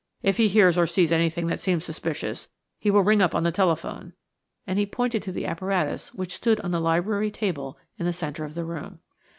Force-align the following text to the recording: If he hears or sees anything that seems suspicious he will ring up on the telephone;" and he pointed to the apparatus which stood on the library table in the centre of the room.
If 0.23 0.37
he 0.37 0.47
hears 0.47 0.79
or 0.79 0.87
sees 0.87 1.11
anything 1.11 1.45
that 1.45 1.59
seems 1.59 1.85
suspicious 1.85 2.47
he 2.79 2.89
will 2.89 3.03
ring 3.03 3.21
up 3.21 3.35
on 3.35 3.43
the 3.43 3.51
telephone;" 3.51 4.13
and 4.65 4.79
he 4.79 4.87
pointed 4.87 5.21
to 5.21 5.31
the 5.31 5.45
apparatus 5.45 6.11
which 6.15 6.33
stood 6.33 6.59
on 6.61 6.71
the 6.71 6.81
library 6.81 7.29
table 7.29 7.77
in 7.99 8.07
the 8.07 8.11
centre 8.13 8.43
of 8.43 8.55
the 8.55 8.65
room. 8.65 9.01